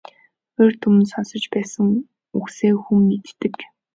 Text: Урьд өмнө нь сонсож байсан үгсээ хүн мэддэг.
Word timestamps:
Урьд 0.61 0.81
өмнө 0.87 1.03
нь 1.03 1.09
сонсож 1.11 1.43
байсан 1.53 1.87
үгсээ 2.37 2.73
хүн 2.83 2.99
мэддэг. 3.09 3.53